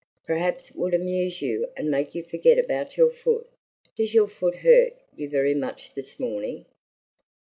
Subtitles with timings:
[0.25, 3.47] Perhaps it would amuse you and make you forget about your foot.
[3.95, 6.65] Does your foot hurt you very much this morning?"